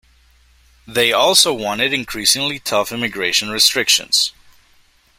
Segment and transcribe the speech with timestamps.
[0.87, 4.31] They also wanted increasingly tough immigration restrictions.